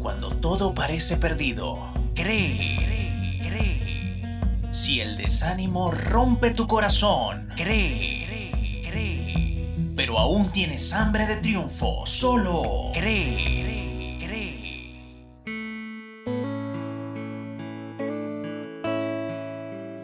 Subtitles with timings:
[0.00, 1.78] Cuando todo parece perdido,
[2.14, 4.40] cree, cree, cree.
[4.70, 9.94] Si el desánimo rompe tu corazón, cree, cree, cree.
[9.96, 13.74] Pero aún tienes hambre de triunfo, solo cree.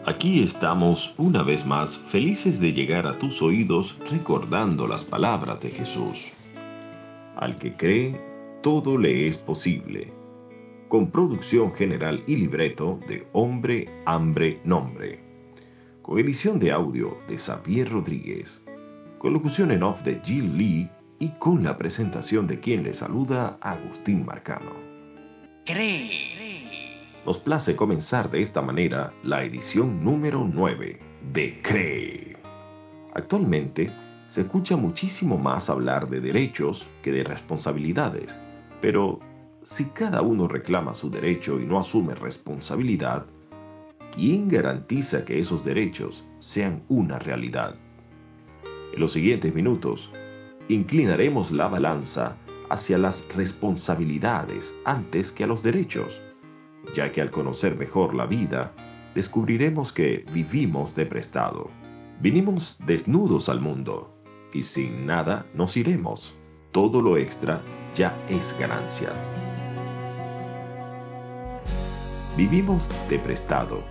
[0.05, 5.71] Aquí estamos una vez más felices de llegar a tus oídos recordando las palabras de
[5.71, 6.27] Jesús.
[7.37, 8.30] Al que cree,
[8.61, 10.13] todo le es posible.
[10.87, 15.19] Con producción general y libreto de Hombre, Hambre, Nombre.
[16.03, 18.61] Con edición de audio de Xavier Rodríguez.
[19.17, 23.57] Con locución en off de Jill Lee y con la presentación de quien le saluda
[23.61, 24.71] Agustín Marcano.
[25.65, 26.09] Cree.
[27.25, 30.99] Nos place comenzar de esta manera la edición número 9
[31.33, 32.37] de Cree.
[33.15, 33.91] Actualmente
[34.27, 38.37] se escucha muchísimo más hablar de derechos que de responsabilidades
[38.81, 39.19] pero
[39.63, 43.25] si cada uno reclama su derecho y no asume responsabilidad,
[44.13, 47.75] ¿quién garantiza que esos derechos sean una realidad?
[48.93, 50.11] En los siguientes minutos,
[50.67, 52.35] inclinaremos la balanza
[52.69, 56.19] hacia las responsabilidades antes que a los derechos,
[56.95, 58.73] ya que al conocer mejor la vida,
[59.13, 61.69] descubriremos que vivimos de prestado.
[62.19, 64.13] Vinimos desnudos al mundo
[64.53, 66.40] y sin nada nos iremos.
[66.71, 67.61] Todo lo extra
[67.95, 69.09] ya es ganancia.
[72.37, 73.83] Vivimos de prestado.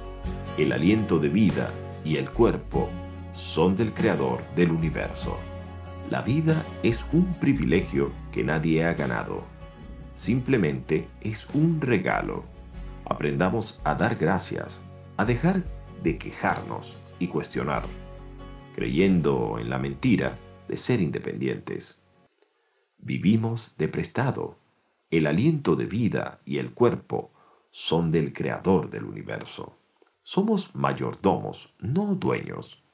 [0.56, 1.70] El aliento de vida
[2.06, 2.89] y el cuerpo
[3.34, 5.37] son del Creador del universo.
[6.09, 9.42] La vida es un privilegio que nadie ha ganado.
[10.17, 12.44] Simplemente es un regalo.
[13.05, 14.83] Aprendamos a dar gracias,
[15.19, 15.65] a dejar
[16.03, 17.83] de quejarnos y cuestionar,
[18.75, 22.00] creyendo en la mentira de ser independientes.
[23.03, 24.59] Vivimos de prestado.
[25.11, 27.33] El aliento de vida y el cuerpo
[27.70, 29.79] son del Creador del universo.
[30.23, 32.84] Somos mayordomos, no dueños.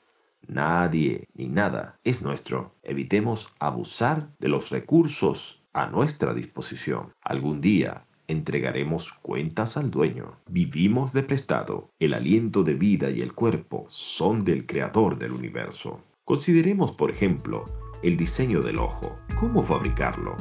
[0.47, 2.77] Nadie ni nada es nuestro.
[2.85, 7.13] Evitemos abusar de los recursos a nuestra disposición.
[7.21, 10.39] Algún día entregaremos cuentas al dueño.
[10.49, 11.91] Vivimos de prestado.
[11.99, 16.01] El aliento de vida y el cuerpo son del Creador del universo.
[16.25, 17.65] Consideremos, por ejemplo,
[18.03, 20.35] el diseño del ojo, cómo fabricarlo,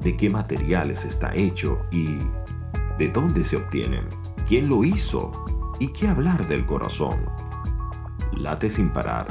[0.00, 2.18] de qué materiales está hecho y
[2.98, 4.06] de dónde se obtienen,
[4.46, 5.32] quién lo hizo
[5.78, 7.24] y qué hablar del corazón.
[8.36, 9.28] Late sin parar,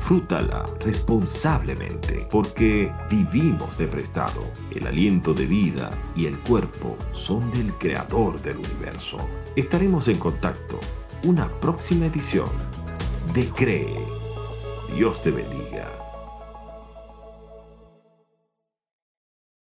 [0.04, 4.44] Disfrútala responsablemente porque vivimos de prestado.
[4.70, 9.16] El aliento de vida y el cuerpo son del creador del universo.
[9.56, 10.78] Estaremos en contacto.
[11.22, 12.50] Una próxima edición
[13.32, 13.96] de Cree.
[14.94, 15.90] Dios te bendiga.